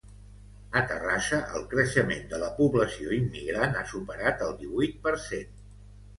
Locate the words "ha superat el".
3.83-4.59